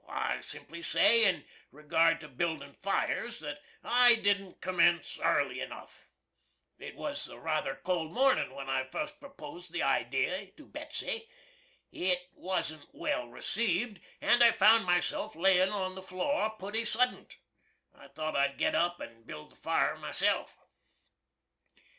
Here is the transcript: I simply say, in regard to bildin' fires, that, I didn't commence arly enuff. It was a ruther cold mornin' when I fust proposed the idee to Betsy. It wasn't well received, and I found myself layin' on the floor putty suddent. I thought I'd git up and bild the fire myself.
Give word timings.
I 0.09 0.39
simply 0.41 0.81
say, 0.81 1.25
in 1.29 1.45
regard 1.71 2.21
to 2.21 2.27
bildin' 2.27 2.73
fires, 2.73 3.39
that, 3.41 3.61
I 3.83 4.15
didn't 4.15 4.59
commence 4.59 5.17
arly 5.19 5.61
enuff. 5.61 6.07
It 6.79 6.95
was 6.95 7.27
a 7.27 7.37
ruther 7.37 7.79
cold 7.83 8.11
mornin' 8.11 8.55
when 8.55 8.67
I 8.67 8.85
fust 8.85 9.19
proposed 9.19 9.71
the 9.71 9.83
idee 9.83 10.53
to 10.57 10.65
Betsy. 10.65 11.29
It 11.91 12.19
wasn't 12.33 12.89
well 12.93 13.27
received, 13.27 13.99
and 14.21 14.43
I 14.43 14.53
found 14.53 14.85
myself 14.87 15.35
layin' 15.35 15.69
on 15.69 15.93
the 15.93 16.01
floor 16.01 16.49
putty 16.57 16.83
suddent. 16.83 17.37
I 17.93 18.07
thought 18.07 18.35
I'd 18.35 18.57
git 18.57 18.73
up 18.73 18.99
and 18.99 19.27
bild 19.27 19.51
the 19.51 19.55
fire 19.55 19.95
myself. 19.97 20.57